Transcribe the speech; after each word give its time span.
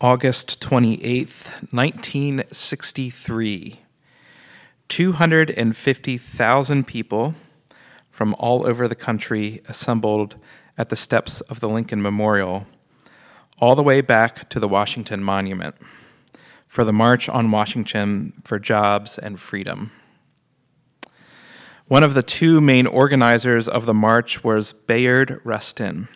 August 0.00 0.60
28th, 0.60 1.72
1963, 1.72 3.78
250,000 4.88 6.84
people 6.84 7.36
from 8.10 8.34
all 8.40 8.66
over 8.66 8.88
the 8.88 8.96
country 8.96 9.60
assembled 9.68 10.34
at 10.76 10.88
the 10.88 10.96
steps 10.96 11.40
of 11.42 11.60
the 11.60 11.68
Lincoln 11.68 12.02
Memorial, 12.02 12.66
all 13.60 13.76
the 13.76 13.84
way 13.84 14.00
back 14.00 14.50
to 14.50 14.58
the 14.58 14.66
Washington 14.66 15.22
Monument, 15.22 15.76
for 16.66 16.84
the 16.84 16.92
March 16.92 17.28
on 17.28 17.52
Washington 17.52 18.32
for 18.42 18.58
Jobs 18.58 19.16
and 19.16 19.38
Freedom. 19.38 19.92
One 21.86 22.02
of 22.02 22.14
the 22.14 22.24
two 22.24 22.60
main 22.60 22.88
organizers 22.88 23.68
of 23.68 23.86
the 23.86 23.94
march 23.94 24.42
was 24.42 24.72
Bayard 24.72 25.40
Rustin, 25.44 26.08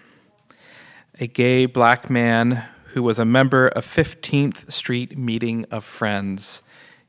a 1.21 1.29
gay 1.29 1.67
black 1.67 2.11
man 2.11 2.65
who 2.89 3.03
was 3.03 3.19
a 3.19 3.25
member 3.25 3.69
of 3.69 3.85
15th 3.85 4.71
Street 4.73 5.19
Meeting 5.19 5.67
of 5.71 5.85
Friends 5.85 6.63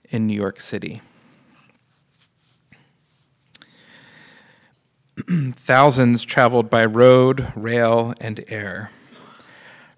in 0.09 0.27
New 0.27 0.33
York 0.33 0.59
City. 0.59 1.01
Thousands 5.53 6.25
traveled 6.25 6.69
by 6.69 6.83
road, 6.85 7.53
rail, 7.55 8.13
and 8.19 8.43
air. 8.49 8.91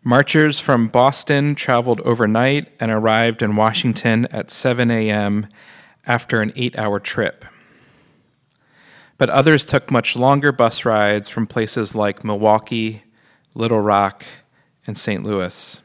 Marchers 0.04 0.60
from 0.60 0.88
Boston 0.88 1.56
traveled 1.56 2.00
overnight 2.02 2.72
and 2.80 2.92
arrived 2.92 3.42
in 3.42 3.56
Washington 3.56 4.28
at 4.28 4.52
7 4.52 4.92
a.m. 4.92 5.48
after 6.06 6.42
an 6.42 6.52
eight 6.56 6.78
hour 6.78 7.00
trip. 7.00 7.46
But 9.18 9.30
others 9.30 9.66
took 9.66 9.92
much 9.92 10.16
longer 10.16 10.52
bus 10.52 10.86
rides 10.86 11.30
from 11.30 11.48
places 11.48 11.96
like 11.96 12.24
Milwaukee, 12.24 13.04
Little 13.54 13.82
Rock, 13.82 14.26
and 14.86 14.98
St. 14.98 15.24
Louis. 15.24 15.82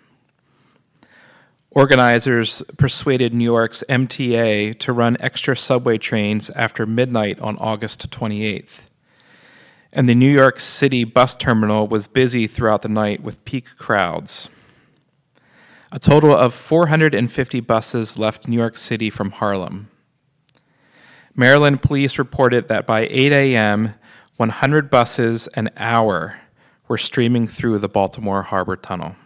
Organizers 1.70 2.62
persuaded 2.78 3.34
New 3.34 3.44
York's 3.44 3.84
MTA 3.88 4.78
to 4.78 4.92
run 4.94 5.16
extra 5.20 5.54
subway 5.54 5.98
trains 5.98 6.48
after 6.50 6.86
midnight 6.86 7.38
on 7.40 7.58
August 7.58 8.10
28th. 8.10 8.86
And 9.92 10.08
the 10.08 10.14
New 10.14 10.30
York 10.30 10.58
City 10.58 11.04
bus 11.04 11.36
terminal 11.36 11.86
was 11.86 12.06
busy 12.06 12.46
throughout 12.46 12.82
the 12.82 12.88
night 12.88 13.22
with 13.22 13.44
peak 13.44 13.76
crowds. 13.76 14.48
A 15.92 15.98
total 15.98 16.34
of 16.34 16.54
450 16.54 17.60
buses 17.60 18.18
left 18.18 18.48
New 18.48 18.56
York 18.56 18.76
City 18.76 19.10
from 19.10 19.32
Harlem. 19.32 19.90
Maryland 21.34 21.82
police 21.82 22.18
reported 22.18 22.68
that 22.68 22.86
by 22.86 23.06
8 23.10 23.32
a.m., 23.32 23.94
100 24.38 24.88
buses 24.88 25.46
an 25.48 25.68
hour 25.76 26.40
were 26.88 26.98
streaming 26.98 27.46
through 27.46 27.78
the 27.78 27.88
Baltimore 27.88 28.42
Harbor 28.42 28.76
Tunnel. 28.76 29.16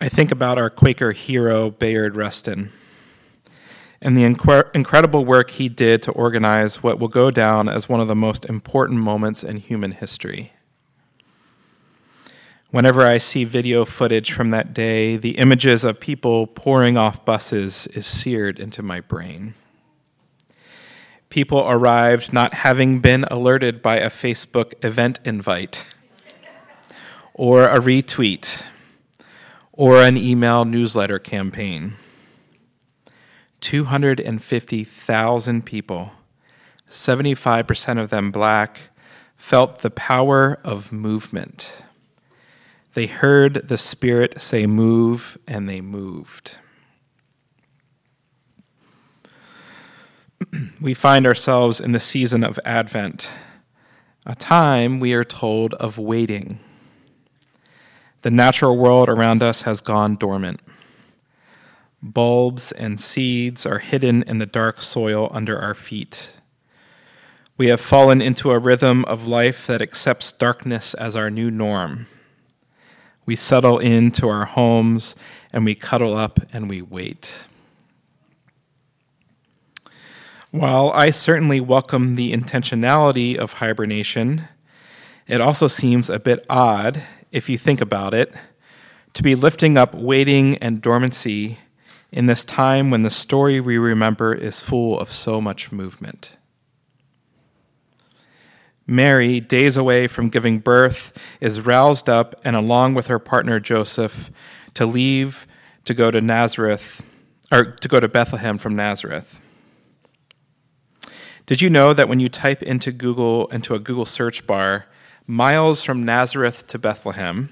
I 0.00 0.08
think 0.08 0.30
about 0.30 0.58
our 0.58 0.70
Quaker 0.70 1.12
hero, 1.12 1.70
Bayard 1.70 2.14
Rustin, 2.14 2.70
and 4.00 4.16
the 4.16 4.22
inc- 4.22 4.74
incredible 4.74 5.24
work 5.24 5.50
he 5.50 5.68
did 5.68 6.02
to 6.02 6.12
organize 6.12 6.82
what 6.82 7.00
will 7.00 7.08
go 7.08 7.32
down 7.32 7.68
as 7.68 7.88
one 7.88 8.00
of 8.00 8.06
the 8.06 8.14
most 8.14 8.44
important 8.44 9.00
moments 9.00 9.42
in 9.42 9.56
human 9.56 9.92
history. 9.92 10.52
Whenever 12.70 13.04
I 13.04 13.18
see 13.18 13.44
video 13.44 13.84
footage 13.84 14.30
from 14.30 14.50
that 14.50 14.74
day, 14.74 15.16
the 15.16 15.38
images 15.38 15.84
of 15.84 15.98
people 15.98 16.46
pouring 16.46 16.96
off 16.96 17.24
buses 17.24 17.86
is 17.88 18.06
seared 18.06 18.60
into 18.60 18.82
my 18.82 19.00
brain. 19.00 19.54
People 21.30 21.64
arrived 21.68 22.32
not 22.32 22.54
having 22.54 23.00
been 23.00 23.24
alerted 23.24 23.82
by 23.82 23.96
a 23.96 24.08
Facebook 24.08 24.72
event 24.84 25.18
invite 25.24 25.84
or 27.34 27.68
a 27.68 27.78
retweet 27.78 28.64
or 29.72 30.02
an 30.02 30.16
email 30.16 30.64
newsletter 30.64 31.18
campaign. 31.18 31.94
250,000 33.60 35.66
people, 35.66 36.12
75% 36.88 38.00
of 38.00 38.10
them 38.10 38.30
black, 38.30 38.90
felt 39.36 39.80
the 39.80 39.90
power 39.90 40.60
of 40.64 40.92
movement. 40.92 41.74
They 42.94 43.06
heard 43.06 43.68
the 43.68 43.78
Spirit 43.78 44.40
say, 44.40 44.66
Move, 44.66 45.38
and 45.46 45.68
they 45.68 45.80
moved. 45.80 46.58
we 50.80 50.94
find 50.94 51.26
ourselves 51.26 51.80
in 51.80 51.92
the 51.92 52.00
season 52.00 52.44
of 52.44 52.58
Advent, 52.64 53.30
a 54.26 54.34
time 54.34 55.00
we 55.00 55.14
are 55.14 55.24
told 55.24 55.74
of 55.74 55.98
waiting. 55.98 56.60
The 58.22 58.30
natural 58.30 58.76
world 58.76 59.08
around 59.08 59.42
us 59.42 59.62
has 59.62 59.80
gone 59.80 60.16
dormant. 60.16 60.60
Bulbs 62.02 62.72
and 62.72 63.00
seeds 63.00 63.66
are 63.66 63.78
hidden 63.78 64.22
in 64.24 64.38
the 64.38 64.46
dark 64.46 64.82
soil 64.82 65.28
under 65.32 65.58
our 65.58 65.74
feet. 65.74 66.36
We 67.56 67.68
have 67.68 67.80
fallen 67.80 68.22
into 68.22 68.50
a 68.50 68.58
rhythm 68.58 69.04
of 69.06 69.26
life 69.26 69.66
that 69.66 69.82
accepts 69.82 70.30
darkness 70.30 70.94
as 70.94 71.16
our 71.16 71.30
new 71.30 71.50
norm. 71.50 72.06
We 73.26 73.34
settle 73.34 73.78
into 73.78 74.28
our 74.28 74.44
homes 74.44 75.16
and 75.52 75.64
we 75.64 75.74
cuddle 75.74 76.16
up 76.16 76.40
and 76.52 76.68
we 76.68 76.82
wait. 76.82 77.46
While 80.50 80.92
I 80.92 81.10
certainly 81.10 81.60
welcome 81.60 82.14
the 82.14 82.32
intentionality 82.32 83.36
of 83.36 83.54
hibernation, 83.54 84.48
it 85.26 85.42
also 85.42 85.66
seems 85.66 86.08
a 86.08 86.18
bit 86.18 86.46
odd, 86.48 87.02
if 87.30 87.50
you 87.50 87.58
think 87.58 87.82
about 87.82 88.14
it, 88.14 88.32
to 89.12 89.22
be 89.22 89.34
lifting 89.34 89.76
up 89.76 89.94
waiting 89.94 90.56
and 90.56 90.80
dormancy 90.80 91.58
in 92.10 92.24
this 92.24 92.46
time 92.46 92.90
when 92.90 93.02
the 93.02 93.10
story 93.10 93.60
we 93.60 93.76
remember 93.76 94.32
is 94.32 94.62
full 94.62 94.98
of 94.98 95.10
so 95.10 95.38
much 95.38 95.70
movement. 95.70 96.38
Mary, 98.86 99.40
days 99.40 99.76
away 99.76 100.06
from 100.06 100.30
giving 100.30 100.60
birth, 100.60 101.12
is 101.42 101.66
roused 101.66 102.08
up 102.08 102.34
and, 102.42 102.56
along 102.56 102.94
with 102.94 103.08
her 103.08 103.18
partner 103.18 103.60
Joseph, 103.60 104.30
to 104.72 104.86
leave 104.86 105.46
to 105.84 105.92
go 105.92 106.10
to 106.10 106.22
Nazareth, 106.22 107.02
or 107.52 107.66
to 107.66 107.86
go 107.86 108.00
to 108.00 108.08
Bethlehem 108.08 108.56
from 108.56 108.74
Nazareth. 108.74 109.42
Did 111.48 111.62
you 111.62 111.70
know 111.70 111.94
that 111.94 112.10
when 112.10 112.20
you 112.20 112.28
type 112.28 112.62
into 112.62 112.92
Google, 112.92 113.46
into 113.46 113.74
a 113.74 113.78
Google 113.78 114.04
search 114.04 114.46
bar, 114.46 114.84
miles 115.26 115.82
from 115.82 116.04
Nazareth 116.04 116.66
to 116.66 116.78
Bethlehem, 116.78 117.48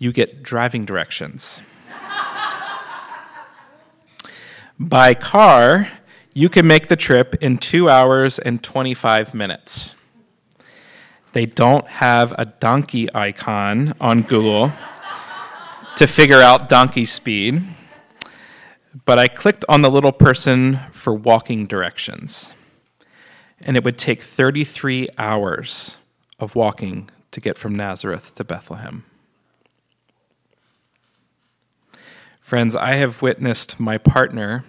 you 0.00 0.10
get 0.10 0.42
driving 0.42 0.84
directions? 0.84 1.62
By 4.80 5.14
car, 5.14 5.92
you 6.34 6.48
can 6.48 6.66
make 6.66 6.88
the 6.88 6.96
trip 6.96 7.36
in 7.40 7.58
two 7.58 7.88
hours 7.88 8.40
and 8.40 8.60
25 8.60 9.32
minutes. 9.32 9.94
They 11.34 11.46
don't 11.46 11.86
have 11.86 12.34
a 12.36 12.46
donkey 12.46 13.06
icon 13.14 13.94
on 14.00 14.22
Google 14.22 14.72
to 15.98 16.08
figure 16.08 16.40
out 16.40 16.68
donkey 16.68 17.04
speed, 17.04 17.62
but 19.04 19.20
I 19.20 19.28
clicked 19.28 19.64
on 19.68 19.82
the 19.82 19.90
little 19.90 20.10
person 20.10 20.80
for 20.90 21.14
walking 21.14 21.66
directions 21.66 22.52
and 23.60 23.76
it 23.76 23.84
would 23.84 23.98
take 23.98 24.22
33 24.22 25.08
hours 25.18 25.98
of 26.38 26.54
walking 26.54 27.10
to 27.30 27.40
get 27.40 27.58
from 27.58 27.74
Nazareth 27.74 28.34
to 28.34 28.44
Bethlehem. 28.44 29.04
Friends, 32.40 32.76
I 32.76 32.92
have 32.94 33.22
witnessed 33.22 33.80
my 33.80 33.98
partner 33.98 34.64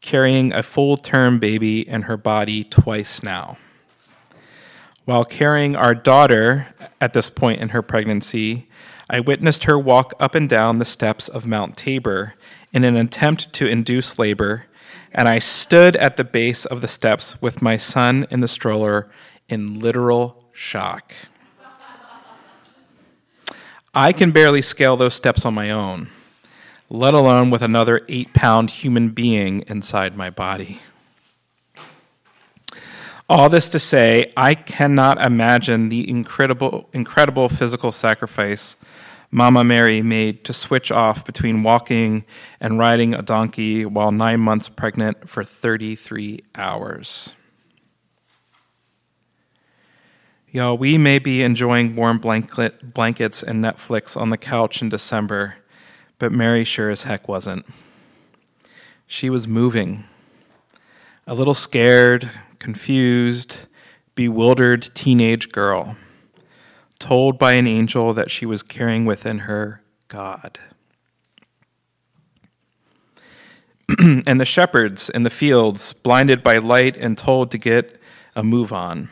carrying 0.00 0.52
a 0.52 0.62
full 0.62 0.96
term 0.96 1.38
baby 1.38 1.86
in 1.88 2.02
her 2.02 2.16
body 2.16 2.64
twice 2.64 3.22
now. 3.22 3.56
While 5.04 5.24
carrying 5.24 5.74
our 5.74 5.94
daughter 5.94 6.68
at 7.00 7.12
this 7.12 7.30
point 7.30 7.60
in 7.60 7.70
her 7.70 7.82
pregnancy, 7.82 8.68
I 9.08 9.20
witnessed 9.20 9.64
her 9.64 9.78
walk 9.78 10.12
up 10.20 10.34
and 10.34 10.48
down 10.48 10.78
the 10.78 10.84
steps 10.84 11.26
of 11.26 11.46
Mount 11.46 11.76
Tabor 11.76 12.34
in 12.72 12.84
an 12.84 12.96
attempt 12.96 13.52
to 13.54 13.66
induce 13.66 14.18
labor, 14.18 14.66
and 15.12 15.28
I 15.28 15.38
stood 15.38 15.96
at 15.96 16.16
the 16.16 16.24
base 16.24 16.64
of 16.64 16.80
the 16.80 16.88
steps 16.88 17.40
with 17.42 17.62
my 17.62 17.76
son 17.76 18.26
in 18.30 18.40
the 18.40 18.48
stroller 18.48 19.08
in 19.48 19.80
literal 19.80 20.44
shock. 20.54 21.14
I 23.92 24.12
can 24.12 24.30
barely 24.30 24.62
scale 24.62 24.96
those 24.96 25.14
steps 25.14 25.44
on 25.44 25.52
my 25.52 25.70
own, 25.70 26.10
let 26.88 27.12
alone 27.12 27.50
with 27.50 27.62
another 27.62 28.02
eight 28.08 28.32
pound 28.32 28.70
human 28.70 29.08
being 29.08 29.64
inside 29.66 30.16
my 30.16 30.30
body. 30.30 30.80
All 33.28 33.48
this 33.48 33.68
to 33.70 33.78
say, 33.78 34.32
I 34.36 34.54
cannot 34.54 35.20
imagine 35.20 35.88
the 35.88 36.08
incredible, 36.08 36.88
incredible 36.92 37.48
physical 37.48 37.92
sacrifice 37.92 38.76
Mama 39.32 39.62
Mary 39.62 40.02
made 40.02 40.44
to 40.44 40.52
switch 40.52 40.90
off 40.90 41.24
between 41.24 41.62
walking 41.62 42.24
and 42.60 42.78
riding 42.80 43.14
a 43.14 43.22
donkey 43.22 43.86
while 43.86 44.10
nine 44.10 44.40
months 44.40 44.68
pregnant 44.68 45.28
for 45.28 45.44
33 45.44 46.40
hours. 46.56 47.34
Y'all, 50.50 50.76
we 50.76 50.98
may 50.98 51.20
be 51.20 51.42
enjoying 51.42 51.94
warm 51.94 52.18
blanket, 52.18 52.92
blankets 52.92 53.40
and 53.40 53.62
Netflix 53.62 54.20
on 54.20 54.30
the 54.30 54.36
couch 54.36 54.82
in 54.82 54.88
December, 54.88 55.58
but 56.18 56.32
Mary 56.32 56.64
sure 56.64 56.90
as 56.90 57.04
heck 57.04 57.28
wasn't. 57.28 57.64
She 59.06 59.30
was 59.30 59.46
moving, 59.46 60.04
a 61.24 61.34
little 61.34 61.54
scared, 61.54 62.28
confused, 62.58 63.68
bewildered 64.16 64.90
teenage 64.92 65.50
girl, 65.52 65.94
told 67.00 67.36
by 67.38 67.54
an 67.54 67.66
angel 67.66 68.14
that 68.14 68.30
she 68.30 68.46
was 68.46 68.62
carrying 68.62 69.04
within 69.04 69.40
her 69.40 69.82
God. 70.06 70.60
and 73.98 74.40
the 74.40 74.44
shepherds 74.44 75.10
in 75.10 75.24
the 75.24 75.30
fields, 75.30 75.92
blinded 75.92 76.44
by 76.44 76.58
light 76.58 76.96
and 76.96 77.18
told 77.18 77.50
to 77.50 77.58
get 77.58 78.00
a 78.36 78.44
move 78.44 78.72
on 78.72 79.08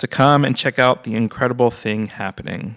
to 0.00 0.08
come 0.08 0.46
and 0.46 0.56
check 0.56 0.78
out 0.78 1.04
the 1.04 1.14
incredible 1.14 1.70
thing 1.70 2.06
happening. 2.06 2.76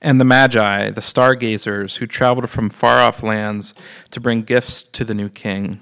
And 0.00 0.20
the 0.20 0.24
Magi, 0.24 0.90
the 0.90 1.00
stargazers 1.00 1.96
who 1.96 2.06
traveled 2.06 2.48
from 2.48 2.70
far 2.70 3.00
off 3.00 3.22
lands 3.22 3.74
to 4.12 4.20
bring 4.20 4.42
gifts 4.42 4.82
to 4.82 5.04
the 5.04 5.14
new 5.14 5.28
king. 5.28 5.80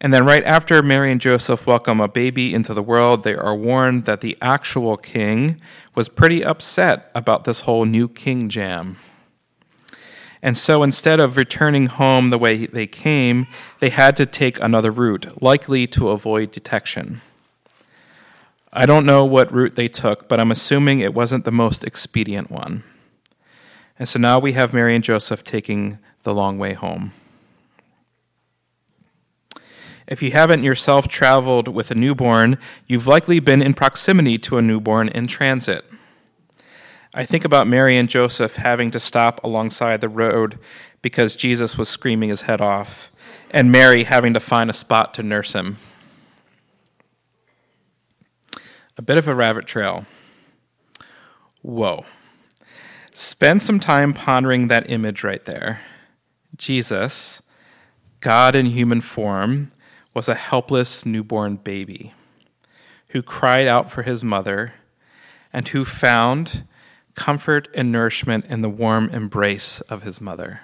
And 0.00 0.14
then, 0.14 0.24
right 0.24 0.44
after 0.44 0.80
Mary 0.80 1.10
and 1.10 1.20
Joseph 1.20 1.66
welcome 1.66 2.00
a 2.00 2.06
baby 2.06 2.54
into 2.54 2.72
the 2.72 2.82
world, 2.82 3.24
they 3.24 3.34
are 3.34 3.54
warned 3.54 4.04
that 4.04 4.20
the 4.20 4.36
actual 4.40 4.96
king 4.96 5.60
was 5.96 6.08
pretty 6.08 6.44
upset 6.44 7.10
about 7.16 7.44
this 7.44 7.62
whole 7.62 7.84
new 7.84 8.08
king 8.08 8.48
jam. 8.48 8.96
And 10.40 10.56
so 10.56 10.84
instead 10.84 11.18
of 11.18 11.36
returning 11.36 11.86
home 11.86 12.30
the 12.30 12.38
way 12.38 12.66
they 12.66 12.86
came, 12.86 13.48
they 13.80 13.88
had 13.88 14.16
to 14.18 14.26
take 14.26 14.60
another 14.60 14.92
route, 14.92 15.42
likely 15.42 15.88
to 15.88 16.10
avoid 16.10 16.52
detection. 16.52 17.20
I 18.72 18.86
don't 18.86 19.06
know 19.06 19.24
what 19.24 19.52
route 19.52 19.74
they 19.74 19.88
took, 19.88 20.28
but 20.28 20.38
I'm 20.38 20.52
assuming 20.52 21.00
it 21.00 21.14
wasn't 21.14 21.44
the 21.44 21.50
most 21.50 21.82
expedient 21.82 22.52
one. 22.52 22.84
And 23.98 24.08
so 24.08 24.20
now 24.20 24.38
we 24.38 24.52
have 24.52 24.72
Mary 24.72 24.94
and 24.94 25.02
Joseph 25.02 25.42
taking 25.42 25.98
the 26.22 26.32
long 26.32 26.56
way 26.56 26.74
home. 26.74 27.12
If 30.08 30.22
you 30.22 30.32
haven't 30.32 30.64
yourself 30.64 31.06
traveled 31.06 31.68
with 31.68 31.92
a 31.92 31.94
newborn, 31.94 32.58
you've 32.86 33.06
likely 33.06 33.38
been 33.38 33.62
in 33.62 33.74
proximity 33.74 34.38
to 34.38 34.58
a 34.58 34.62
newborn 34.62 35.08
in 35.08 35.28
transit. 35.28 35.84
I 37.14 37.24
think 37.24 37.44
about 37.44 37.68
Mary 37.68 37.96
and 37.96 38.08
Joseph 38.08 38.56
having 38.56 38.90
to 38.90 38.98
stop 38.98 39.42
alongside 39.44 40.00
the 40.00 40.08
road 40.08 40.58
because 41.02 41.36
Jesus 41.36 41.78
was 41.78 41.88
screaming 41.88 42.30
his 42.30 42.42
head 42.42 42.60
off, 42.60 43.12
and 43.50 43.70
Mary 43.70 44.04
having 44.04 44.34
to 44.34 44.40
find 44.40 44.68
a 44.68 44.72
spot 44.74 45.14
to 45.14 45.22
nurse 45.22 45.52
him 45.52 45.76
a 48.98 49.02
bit 49.02 49.16
of 49.16 49.28
a 49.28 49.34
rabbit 49.34 49.64
trail. 49.64 50.04
Whoa. 51.62 52.04
Spend 53.12 53.62
some 53.62 53.80
time 53.80 54.12
pondering 54.12 54.66
that 54.66 54.90
image 54.90 55.22
right 55.22 55.44
there. 55.44 55.80
Jesus, 56.56 57.40
God 58.20 58.56
in 58.56 58.66
human 58.66 59.00
form, 59.00 59.68
was 60.18 60.28
a 60.28 60.34
helpless 60.34 61.06
newborn 61.06 61.54
baby 61.54 62.12
who 63.10 63.22
cried 63.22 63.68
out 63.68 63.88
for 63.88 64.02
his 64.02 64.24
mother 64.24 64.74
and 65.52 65.68
who 65.68 65.84
found 65.84 66.66
comfort 67.14 67.68
and 67.72 67.92
nourishment 67.92 68.44
in 68.46 68.60
the 68.60 68.68
warm 68.68 69.08
embrace 69.10 69.80
of 69.82 70.02
his 70.02 70.20
mother. 70.20 70.62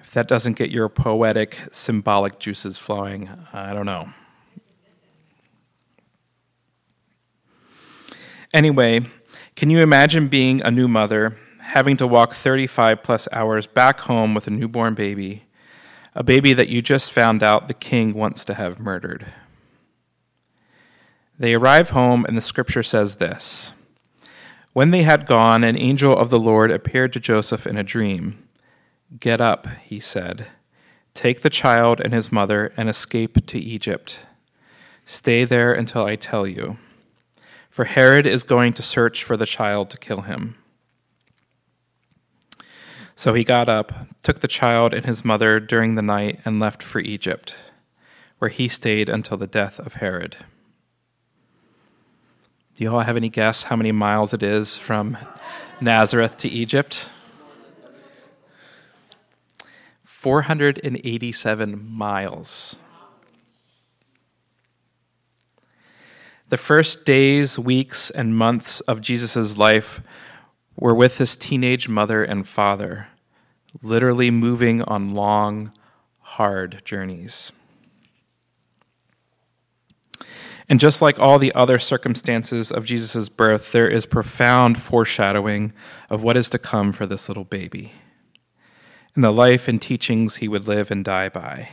If 0.00 0.10
that 0.12 0.26
doesn't 0.26 0.56
get 0.56 0.70
your 0.70 0.88
poetic, 0.88 1.58
symbolic 1.70 2.38
juices 2.38 2.78
flowing, 2.78 3.28
I 3.52 3.74
don't 3.74 3.84
know. 3.84 4.08
Anyway, 8.54 9.02
can 9.54 9.68
you 9.68 9.80
imagine 9.80 10.28
being 10.28 10.62
a 10.62 10.70
new 10.70 10.88
mother, 10.88 11.36
having 11.60 11.98
to 11.98 12.06
walk 12.06 12.32
35 12.32 13.02
plus 13.02 13.28
hours 13.32 13.66
back 13.66 14.00
home 14.00 14.32
with 14.32 14.46
a 14.46 14.50
newborn 14.50 14.94
baby, 14.94 15.45
a 16.16 16.24
baby 16.24 16.52
that 16.52 16.68
you 16.68 16.82
just 16.82 17.12
found 17.12 17.44
out 17.44 17.68
the 17.68 17.74
king 17.74 18.12
wants 18.12 18.44
to 18.46 18.54
have 18.54 18.80
murdered? 18.80 19.26
They 21.38 21.54
arrive 21.54 21.90
home, 21.90 22.24
and 22.24 22.36
the 22.36 22.40
scripture 22.40 22.82
says 22.82 23.16
this 23.16 23.72
When 24.72 24.90
they 24.90 25.04
had 25.04 25.26
gone, 25.26 25.62
an 25.62 25.76
angel 25.76 26.16
of 26.16 26.30
the 26.30 26.40
Lord 26.40 26.72
appeared 26.72 27.12
to 27.12 27.20
Joseph 27.20 27.68
in 27.68 27.76
a 27.76 27.84
dream. 27.84 28.42
Get 29.20 29.40
up, 29.40 29.68
he 29.84 30.00
said. 30.00 30.48
Take 31.14 31.42
the 31.42 31.50
child 31.50 32.00
and 32.00 32.12
his 32.12 32.32
mother 32.32 32.72
and 32.76 32.88
escape 32.88 33.46
to 33.46 33.58
Egypt. 33.58 34.26
Stay 35.04 35.44
there 35.44 35.72
until 35.72 36.04
I 36.04 36.16
tell 36.16 36.48
you 36.48 36.78
for 37.76 37.84
Herod 37.84 38.24
is 38.24 38.42
going 38.42 38.72
to 38.72 38.82
search 38.82 39.22
for 39.22 39.36
the 39.36 39.44
child 39.44 39.90
to 39.90 39.98
kill 39.98 40.22
him. 40.22 40.54
So 43.18 43.32
he 43.32 43.44
got 43.44 43.66
up, 43.66 43.94
took 44.22 44.40
the 44.40 44.46
child 44.46 44.92
and 44.92 45.06
his 45.06 45.24
mother 45.24 45.58
during 45.58 45.94
the 45.94 46.02
night, 46.02 46.38
and 46.44 46.60
left 46.60 46.82
for 46.82 47.00
Egypt, 47.00 47.56
where 48.38 48.50
he 48.50 48.68
stayed 48.68 49.08
until 49.08 49.38
the 49.38 49.46
death 49.46 49.78
of 49.78 49.94
Herod. 49.94 50.36
Do 52.74 52.84
you 52.84 52.92
all 52.92 53.00
have 53.00 53.16
any 53.16 53.30
guess 53.30 53.64
how 53.64 53.76
many 53.76 53.90
miles 53.90 54.34
it 54.34 54.42
is 54.42 54.76
from 54.76 55.16
Nazareth 55.80 56.36
to 56.38 56.48
Egypt? 56.48 57.10
487 60.04 61.90
miles. 61.90 62.78
The 66.50 66.58
first 66.58 67.06
days, 67.06 67.58
weeks, 67.58 68.10
and 68.10 68.36
months 68.36 68.80
of 68.80 69.00
Jesus' 69.00 69.56
life 69.56 70.02
were 70.76 70.94
with 70.94 71.18
his 71.18 71.36
teenage 71.36 71.88
mother 71.88 72.22
and 72.22 72.46
father, 72.46 73.08
literally 73.82 74.30
moving 74.30 74.82
on 74.82 75.14
long, 75.14 75.72
hard 76.20 76.82
journeys. 76.84 77.52
And 80.68 80.80
just 80.80 81.00
like 81.00 81.18
all 81.18 81.38
the 81.38 81.54
other 81.54 81.78
circumstances 81.78 82.72
of 82.72 82.84
Jesus' 82.84 83.28
birth, 83.28 83.70
there 83.72 83.88
is 83.88 84.04
profound 84.04 84.80
foreshadowing 84.80 85.72
of 86.10 86.22
what 86.22 86.36
is 86.36 86.50
to 86.50 86.58
come 86.58 86.92
for 86.92 87.06
this 87.06 87.28
little 87.28 87.44
baby 87.44 87.92
and 89.16 89.24
the 89.24 89.32
life 89.32 89.66
and 89.66 89.80
teachings 89.80 90.36
he 90.36 90.46
would 90.46 90.68
live 90.68 90.90
and 90.90 91.04
die 91.04 91.28
by. 91.28 91.70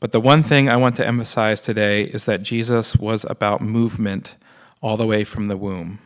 But 0.00 0.12
the 0.12 0.20
one 0.20 0.42
thing 0.42 0.68
I 0.68 0.76
want 0.76 0.96
to 0.96 1.06
emphasize 1.06 1.60
today 1.60 2.02
is 2.02 2.24
that 2.24 2.42
Jesus 2.42 2.96
was 2.96 3.24
about 3.24 3.60
movement 3.60 4.36
all 4.82 4.96
the 4.96 5.06
way 5.06 5.24
from 5.24 5.46
the 5.46 5.56
womb, 5.56 6.00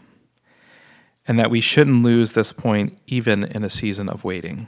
and 1.27 1.39
that 1.39 1.51
we 1.51 1.61
shouldn't 1.61 2.03
lose 2.03 2.33
this 2.33 2.53
point 2.53 2.99
even 3.07 3.45
in 3.45 3.63
a 3.63 3.71
season 3.71 4.09
of 4.09 4.25
waiting. 4.25 4.67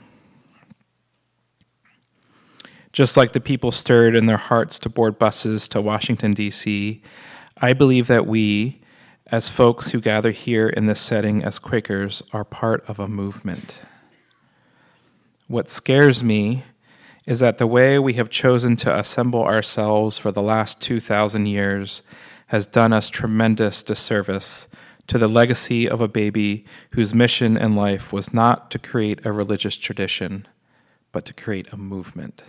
Just 2.93 3.17
like 3.17 3.33
the 3.33 3.41
people 3.41 3.73
stirred 3.73 4.15
in 4.15 4.27
their 4.27 4.37
hearts 4.37 4.79
to 4.81 4.89
board 4.89 5.19
buses 5.19 5.67
to 5.69 5.81
Washington, 5.81 6.31
D.C., 6.33 7.03
I 7.61 7.73
believe 7.73 8.07
that 8.07 8.27
we, 8.27 8.81
as 9.27 9.49
folks 9.49 9.91
who 9.91 10.01
gather 10.01 10.31
here 10.31 10.69
in 10.69 10.87
this 10.87 11.01
setting 11.01 11.43
as 11.43 11.59
Quakers, 11.59 12.23
are 12.33 12.45
part 12.45 12.89
of 12.89 13.01
a 13.01 13.09
movement. 13.09 13.81
What 15.49 15.69
scares 15.69 16.23
me 16.23 16.65
is 17.27 17.41
that 17.41 17.59
the 17.59 17.67
way 17.67 17.99
we 17.99 18.15
have 18.15 18.31
chosen 18.31 18.77
to 18.77 18.97
assemble 18.97 19.43
ourselves 19.43 20.19
for 20.19 20.31
the 20.31 20.43
last 20.43 20.81
2,000 20.81 21.47
years 21.47 22.03
has 22.49 22.67
done 22.67 22.93
us 22.93 23.09
tremendous 23.09 23.83
disservice 23.83 24.69
to 25.07 25.19
the 25.19 25.29
legacy 25.29 25.89
of 25.89 26.01
a 26.01 26.09
baby 26.09 26.65
whose 26.93 27.15
mission 27.15 27.57
in 27.57 27.77
life 27.77 28.13
was 28.13 28.33
not 28.33 28.71
to 28.71 28.79
create 28.79 29.25
a 29.25 29.33
religious 29.33 29.77
tradition, 29.77 30.47
but 31.13 31.25
to 31.27 31.33
create 31.33 31.73
a 31.73 31.77
movement. 31.77 32.45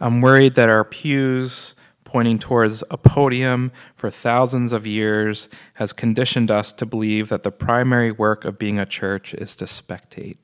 I'm 0.00 0.20
worried 0.20 0.54
that 0.54 0.68
our 0.68 0.84
pews 0.84 1.74
pointing 2.04 2.38
towards 2.38 2.84
a 2.90 2.98
podium 2.98 3.72
for 3.94 4.10
thousands 4.10 4.72
of 4.72 4.86
years 4.86 5.48
has 5.76 5.92
conditioned 5.92 6.50
us 6.50 6.72
to 6.74 6.84
believe 6.84 7.30
that 7.30 7.42
the 7.42 7.50
primary 7.50 8.12
work 8.12 8.44
of 8.44 8.58
being 8.58 8.78
a 8.78 8.84
church 8.84 9.32
is 9.32 9.56
to 9.56 9.64
spectate. 9.64 10.36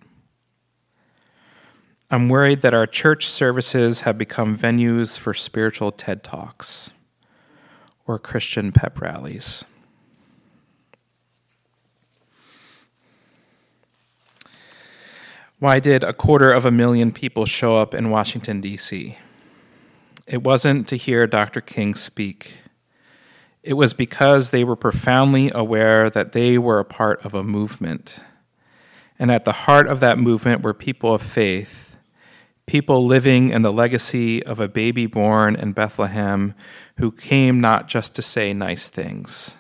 I'm 2.11 2.31
worried 2.31 2.63
that 2.63 2.73
our 2.73 2.87
church 2.87 3.27
services 3.27 4.01
have 4.01 4.17
become 4.17 4.57
venues 4.57 5.19
for 5.19 5.35
spiritual 5.35 5.93
TED 5.93 6.25
Talks 6.25 6.91
or 8.07 8.19
Christian 8.19 8.73
pep 8.73 8.99
rallies. 8.99 9.67
Why 15.61 15.81
did 15.81 16.05
a 16.05 16.13
quarter 16.13 16.53
of 16.53 16.65
a 16.65 16.71
million 16.71 17.11
people 17.11 17.45
show 17.45 17.79
up 17.79 17.93
in 17.93 18.11
Washington, 18.11 18.61
D.C.? 18.61 19.19
It 20.25 20.45
wasn't 20.45 20.87
to 20.87 20.97
hear 20.97 21.27
Dr. 21.27 21.61
King 21.61 21.97
speak. 21.97 22.59
It 23.65 23.73
was 23.73 23.93
because 23.93 24.53
they 24.53 24.63
were 24.63 24.77
profoundly 24.77 25.51
aware 25.53 26.11
that 26.11 26.31
they 26.31 26.59
were 26.59 26.79
a 26.79 26.85
part 26.85 27.25
of 27.25 27.35
a 27.35 27.43
movement. 27.43 28.21
And 29.19 29.33
at 29.33 29.45
the 29.45 29.53
heart 29.53 29.89
of 29.89 29.99
that 29.99 30.17
movement 30.17 30.63
were 30.63 30.73
people 30.73 31.13
of 31.13 31.23
faith, 31.23 31.99
people 32.67 33.05
living 33.05 33.51
in 33.51 33.63
the 33.63 33.73
legacy 33.73 34.41
of 34.47 34.61
a 34.61 34.69
baby 34.69 35.07
born 35.07 35.57
in 35.57 35.73
Bethlehem 35.73 36.55
who 36.99 37.11
came 37.11 37.61
not 37.61 37.89
just 37.89 38.15
to 38.15 38.23
say 38.23 38.55
nice 38.55 38.91
things, 38.91 39.59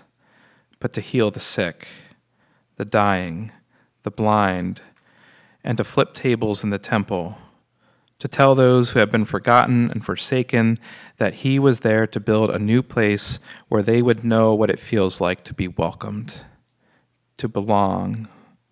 but 0.79 0.93
to 0.93 1.01
heal 1.01 1.33
the 1.33 1.41
sick, 1.41 1.89
the 2.77 2.85
dying, 2.85 3.51
the 4.05 4.13
blind, 4.13 4.81
and 5.69 5.77
to 5.77 5.85
flip 5.85 6.15
tables 6.15 6.65
in 6.65 6.71
the 6.71 6.79
temple, 6.79 7.37
to 8.19 8.27
tell 8.27 8.55
those 8.55 8.93
who 8.93 9.01
have 9.01 9.11
been 9.11 9.27
forgotten 9.27 9.91
and 9.91 10.03
forsaken 10.03 10.79
that 11.19 11.35
he 11.35 11.59
was 11.59 11.81
there 11.81 12.07
to 12.07 12.19
build 12.19 12.49
a 12.49 12.59
new 12.59 12.83
place 12.83 13.39
where 13.69 13.83
they 13.83 14.01
would 14.01 14.25
know 14.25 14.55
what 14.55 14.71
it 14.71 14.79
feels 14.79 15.21
like 15.21 15.45
to 15.45 15.53
be 15.53 15.69
welcomed, 15.69 16.41
to 17.37 17.49
belong, 17.49 18.27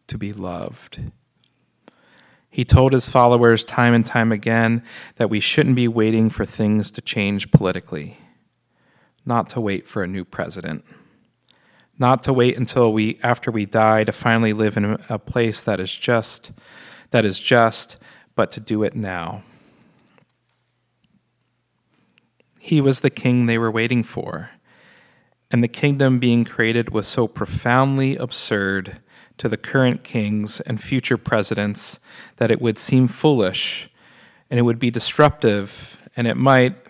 to 0.07 0.17
be 0.17 0.33
loved. 0.33 1.13
He 2.49 2.65
told 2.65 2.95
his 2.95 3.11
followers 3.11 3.63
time 3.63 3.93
and 3.93 4.07
time 4.07 4.33
again 4.33 4.83
that 5.17 5.29
we 5.29 5.39
shouldn't 5.39 5.77
be 5.77 5.89
waiting 5.89 6.31
for 6.31 6.47
things 6.47 6.91
to 6.93 7.03
change 7.03 7.51
politically, 7.51 8.17
not 9.27 9.51
to 9.51 9.61
wait 9.61 9.87
for 9.87 10.03
a 10.03 10.09
new 10.09 10.25
president 10.25 10.83
not 11.99 12.23
to 12.23 12.33
wait 12.33 12.57
until 12.57 12.93
we 12.93 13.19
after 13.23 13.51
we 13.51 13.67
die 13.67 14.05
to 14.05 14.13
finally 14.13 14.53
live 14.53 14.77
in 14.77 14.99
a 15.09 15.19
place 15.19 15.63
that 15.63 15.81
is 15.81 15.97
just 15.97 16.53
that 17.11 17.25
is 17.25 17.41
just 17.41 17.99
but 18.35 18.51
to 18.51 18.61
do 18.61 18.83
it 18.83 18.95
now. 18.95 19.43
He 22.59 22.81
was 22.81 23.01
the 23.01 23.11
king 23.11 23.47
they 23.47 23.59
were 23.59 23.71
waiting 23.71 24.03
for 24.03 24.51
and 25.51 25.63
the 25.63 25.69
kingdom 25.69 26.19
being 26.19 26.45
created 26.45 26.91
was 26.91 27.07
so 27.07 27.29
profoundly 27.29 28.17
absurd 28.17 29.01
to 29.39 29.49
the 29.49 29.57
current 29.57 30.03
kings 30.03 30.61
and 30.61 30.81
future 30.81 31.17
presidents 31.17 32.01
that 32.37 32.51
it 32.51 32.61
would 32.61 32.79
seem 32.79 33.07
foolish 33.07 33.89
and 34.51 34.59
it 34.59 34.63
would 34.63 34.79
be 34.79 34.91
disruptive 34.91 36.09
and 36.17 36.27
it 36.27 36.37
might 36.37 36.86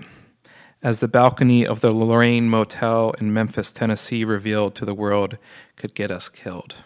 as 0.87 1.00
the 1.00 1.09
balcony 1.09 1.66
of 1.66 1.81
the 1.81 1.90
Lorraine 1.90 2.49
Motel 2.49 3.11
in 3.19 3.33
Memphis, 3.33 3.73
Tennessee 3.73 4.25
revealed 4.25 4.76
to 4.76 4.85
the 4.85 4.95
world, 4.95 5.37
could 5.75 5.97
get 5.97 6.12
us 6.12 6.28
killed. 6.28 6.76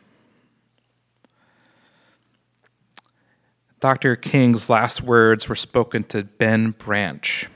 Dr. 3.79 4.17
King's 4.17 4.71
last 4.71 5.03
words 5.03 5.51
were 5.51 5.55
spoken 5.55 6.05
to 6.05 6.25
Ben 6.25 6.71
Branch 6.71 7.47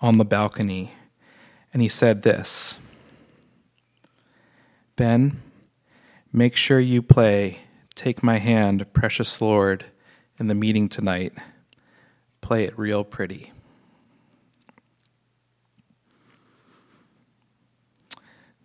on 0.00 0.18
the 0.18 0.24
balcony, 0.24 0.94
and 1.72 1.80
he 1.80 1.88
said 1.88 2.22
this 2.22 2.80
Ben, 4.96 5.40
make 6.32 6.56
sure 6.56 6.80
you 6.80 7.00
play 7.00 7.60
Take 7.94 8.24
My 8.24 8.38
Hand, 8.38 8.92
Precious 8.92 9.40
Lord, 9.40 9.84
in 10.36 10.48
the 10.48 10.54
meeting 10.56 10.88
tonight. 10.88 11.32
Play 12.40 12.64
it 12.64 12.76
real 12.76 13.04
pretty. 13.04 13.52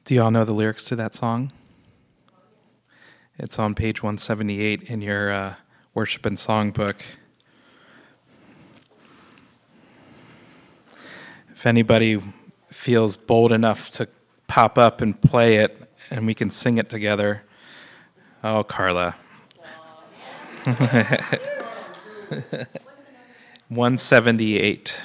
Do 0.06 0.14
y'all 0.14 0.30
know 0.30 0.46
the 0.46 0.54
lyrics 0.54 0.86
to 0.86 0.96
that 0.98 1.16
song? 1.16 1.52
It's 3.40 3.58
on 3.58 3.74
page 3.74 4.04
178 4.04 4.84
in 4.84 5.02
your 5.02 5.32
uh, 5.32 5.56
worship 5.96 6.28
and 6.28 6.38
song 6.38 6.70
book. 6.70 6.98
If 11.50 11.66
anybody 11.66 12.22
feels 12.70 13.18
bold 13.18 13.52
enough 13.52 13.90
to 13.94 14.08
pop 14.46 14.78
up 14.78 15.02
and 15.02 15.20
play 15.20 15.56
it 15.56 15.92
and 16.12 16.28
we 16.28 16.36
can 16.36 16.52
sing 16.52 16.78
it 16.78 16.88
together, 16.88 17.42
oh, 18.44 18.64
Carla. 18.64 19.16
178. 23.70 25.04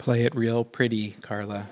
Play 0.00 0.22
it 0.22 0.34
real 0.34 0.64
pretty, 0.64 1.10
Carla. 1.20 1.68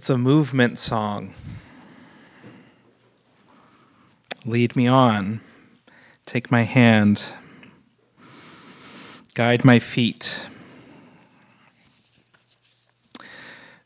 It's 0.00 0.08
a 0.08 0.16
movement 0.16 0.78
song. 0.78 1.34
Lead 4.46 4.74
me 4.74 4.86
on. 4.86 5.42
Take 6.24 6.50
my 6.50 6.62
hand. 6.62 7.34
Guide 9.34 9.62
my 9.62 9.78
feet. 9.78 10.46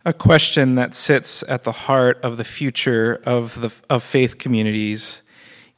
A 0.05 0.13
question 0.13 0.77
that 0.77 0.95
sits 0.95 1.43
at 1.49 1.65
the 1.65 1.73
heart 1.73 2.21
of 2.23 2.37
the 2.37 2.45
future 2.45 3.21
of, 3.27 3.61
the, 3.61 3.75
of 3.91 4.05
faith 4.05 4.39
communities, 4.39 5.25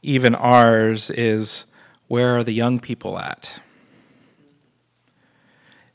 even 0.03 0.35
ours, 0.35 1.09
is 1.09 1.65
where 2.07 2.37
are 2.37 2.43
the 2.43 2.53
young 2.53 2.79
people 2.79 3.17
at? 3.17 3.59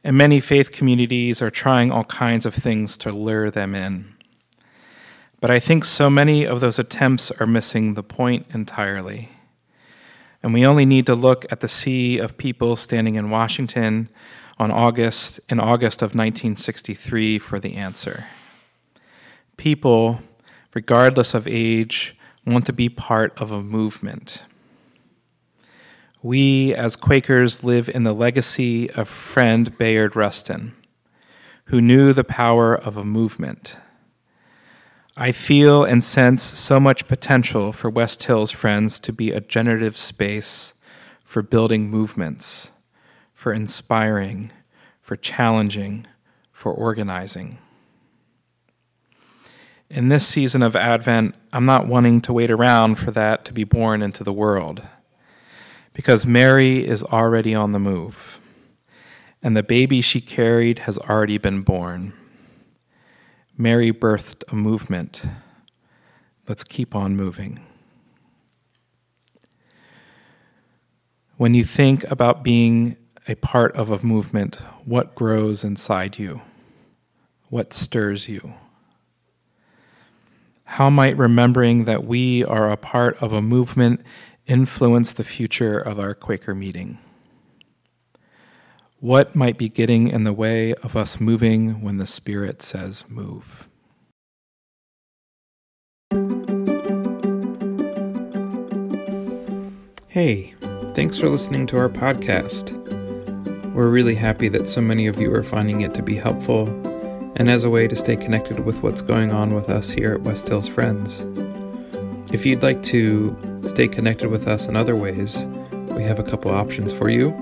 And 0.02 0.16
many 0.16 0.40
faith 0.40 0.72
communities 0.72 1.40
are 1.40 1.49
trying 1.49 1.92
all 1.92 2.02
kinds 2.02 2.44
of 2.44 2.52
things 2.54 2.96
to 2.96 3.12
lure 3.12 3.49
them 3.49 3.76
in. 3.76 4.12
But 5.42 5.50
I 5.50 5.58
think 5.58 5.84
so 5.84 6.08
many 6.08 6.46
of 6.46 6.61
those 6.61 6.78
attempts 6.78 7.32
are 7.32 7.49
missing 7.49 7.94
the 7.94 8.04
point 8.04 8.46
entirely. 8.54 9.30
And 10.40 10.54
we 10.54 10.64
only 10.64 10.87
need 10.87 11.04
to 11.06 11.16
look 11.16 11.50
at 11.50 11.58
the 11.58 11.66
sea 11.66 12.18
of 12.18 12.38
people 12.38 12.76
standing 12.76 13.16
in 13.16 13.28
Washington 13.28 14.08
on 14.56 14.70
August 14.70 15.40
in 15.49 15.58
August 15.58 16.00
of 16.00 16.11
1963 16.14 17.40
for 17.40 17.58
the 17.58 17.75
answer. 17.75 18.26
People, 19.56 20.20
regardless 20.75 21.34
of 21.34 21.49
age, 21.49 22.16
want 22.46 22.64
to 22.66 22.72
be 22.72 22.88
part 22.88 23.37
of 23.40 23.50
a 23.50 23.64
movement. 23.64 24.44
We, 26.22 26.72
as 26.72 26.94
Quakers, 26.94 27.64
live 27.64 27.88
in 27.92 28.04
the 28.04 28.12
legacy 28.12 28.88
of 28.92 29.08
friend 29.08 29.76
Bayard 29.76 30.14
Rustin, 30.14 30.76
who 31.64 31.80
knew 31.80 32.12
the 32.12 32.22
power 32.22 32.76
of 32.76 32.96
a 32.96 33.04
movement. 33.04 33.76
I 35.16 35.31
feel 35.31 35.85
and 35.85 36.02
sense 36.02 36.42
so 36.42 36.81
much 36.81 37.07
potential 37.07 37.71
for 37.73 37.90
West 37.90 38.23
Hills 38.23 38.50
Friends 38.50 38.99
to 39.00 39.12
be 39.12 39.31
a 39.31 39.42
generative 39.42 39.99
space 39.99 40.73
for 41.23 41.42
building 41.42 41.90
movements, 41.90 42.73
for 43.35 43.52
inspiring, 43.52 44.52
for 45.02 45.16
challenging, 45.16 46.07
for 46.50 46.73
organizing. 46.73 47.59
In 49.90 50.09
this 50.09 50.26
season 50.26 50.62
of 50.62 50.75
Advent, 50.75 51.35
I'm 51.52 51.66
not 51.66 51.87
wanting 51.87 52.23
to 52.23 52.33
wait 52.33 52.50
around 52.50 52.95
for 52.95 53.11
that 53.11 53.45
to 53.45 53.52
be 53.52 53.64
born 53.64 54.00
into 54.00 54.25
the 54.25 54.33
world 54.33 54.81
because 55.92 56.25
Mary 56.25 56.87
is 56.87 57.04
already 57.04 57.54
on 57.54 57.73
the 57.73 57.78
move, 57.78 58.40
and 59.42 59.54
the 59.54 59.62
baby 59.62 60.00
she 60.00 60.23
carried 60.23 60.81
has 60.81 60.97
already 61.00 61.37
been 61.37 61.61
born. 61.61 62.14
Mary 63.56 63.92
birthed 63.92 64.50
a 64.50 64.56
movement. 64.56 65.25
Let's 66.49 66.64
keep 66.64 66.94
on 66.94 67.16
moving. 67.16 67.61
When 71.37 71.52
you 71.52 71.64
think 71.64 72.11
about 72.11 72.42
being 72.42 72.97
a 73.28 73.35
part 73.37 73.76
of 73.76 73.90
a 73.90 74.04
movement, 74.04 74.56
what 74.85 75.14
grows 75.14 75.64
inside 75.64 76.18
you? 76.18 76.40
What 77.50 77.73
stirs 77.75 78.29
you? 78.29 78.55
How 80.64 80.88
might 80.88 81.18
remembering 81.18 81.85
that 81.85 82.05
we 82.05 82.44
are 82.44 82.70
a 82.70 82.79
part 82.79 83.22
of 83.22 83.35
a 83.35 83.42
movement 83.42 84.00
influence 84.46 85.12
the 85.12 85.24
future 85.24 85.79
of 85.79 86.00
our 86.00 86.14
Quaker 86.14 86.55
meeting? 86.55 86.98
What 89.03 89.35
might 89.35 89.59
be 89.59 89.69
getting 89.69 90.07
in 90.07 90.23
the 90.23 90.33
way 90.33 90.75
of 90.75 90.95
us 90.95 91.21
moving 91.21 91.83
when 91.83 91.97
the 91.97 92.07
Spirit 92.07 92.62
says 92.62 93.05
move? 93.09 93.69
Hey, 100.07 100.55
thanks 100.95 101.19
for 101.19 101.29
listening 101.29 101.67
to 101.67 101.79
our 101.79 101.88
podcast. 101.88 102.71
We're 103.75 103.88
really 103.88 104.15
happy 104.15 104.47
that 104.51 104.69
so 104.69 104.81
many 104.81 105.09
of 105.09 105.19
you 105.19 105.35
are 105.35 105.43
finding 105.43 105.81
it 105.81 105.95
to 105.95 106.03
be 106.05 106.15
helpful 106.15 106.69
and 107.35 107.51
as 107.51 107.65
a 107.65 107.71
way 107.71 107.88
to 107.88 107.97
stay 107.97 108.15
connected 108.15 108.65
with 108.65 108.85
what's 108.85 109.03
going 109.03 109.33
on 109.33 109.53
with 109.53 109.69
us 109.69 109.91
here 109.91 110.12
at 110.12 110.21
West 110.21 110.47
Hills 110.47 110.69
Friends. 110.69 111.27
If 112.33 112.47
you'd 112.47 112.62
like 112.62 112.85
to 112.85 113.37
stay 113.67 113.88
connected 113.88 114.31
with 114.31 114.47
us 114.47 114.69
in 114.69 114.77
other 114.77 114.95
ways, 114.95 115.45
we 115.88 116.05
have 116.05 116.21
a 116.21 116.23
couple 116.23 116.53
options 116.53 116.93
for 116.93 117.11
you. 117.11 117.37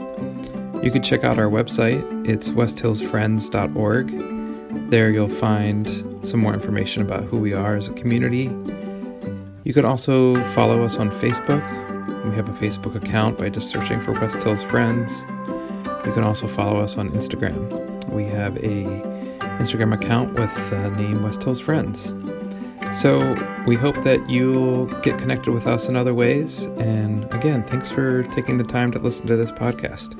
You 0.82 0.90
can 0.90 1.02
check 1.02 1.24
out 1.24 1.38
our 1.38 1.50
website, 1.50 2.02
it's 2.26 2.50
westhillsfriends.org. 2.50 4.90
There 4.90 5.10
you'll 5.10 5.28
find 5.28 6.26
some 6.26 6.40
more 6.40 6.54
information 6.54 7.02
about 7.02 7.24
who 7.24 7.38
we 7.38 7.52
are 7.52 7.76
as 7.76 7.88
a 7.88 7.92
community. 7.92 8.50
You 9.64 9.74
can 9.74 9.84
also 9.84 10.42
follow 10.52 10.82
us 10.82 10.96
on 10.96 11.10
Facebook. 11.10 11.60
We 12.24 12.34
have 12.34 12.48
a 12.48 12.52
Facebook 12.52 12.94
account 12.94 13.36
by 13.36 13.50
just 13.50 13.68
searching 13.68 14.00
for 14.00 14.12
West 14.12 14.42
Hills 14.42 14.62
Friends. 14.62 15.24
You 16.06 16.14
can 16.14 16.24
also 16.24 16.46
follow 16.46 16.80
us 16.80 16.96
on 16.96 17.10
Instagram. 17.10 18.08
We 18.08 18.24
have 18.24 18.56
a 18.58 18.84
Instagram 19.60 19.92
account 19.92 20.38
with 20.38 20.54
the 20.70 20.90
name 20.92 21.22
West 21.22 21.42
Hills 21.42 21.60
Friends. 21.60 22.14
So 22.90 23.36
we 23.66 23.76
hope 23.76 24.02
that 24.04 24.30
you'll 24.30 24.86
get 25.02 25.18
connected 25.18 25.52
with 25.52 25.66
us 25.66 25.88
in 25.88 25.96
other 25.96 26.14
ways. 26.14 26.64
And 26.78 27.32
again, 27.34 27.64
thanks 27.64 27.90
for 27.90 28.22
taking 28.24 28.56
the 28.56 28.64
time 28.64 28.92
to 28.92 28.98
listen 28.98 29.26
to 29.26 29.36
this 29.36 29.52
podcast. 29.52 30.16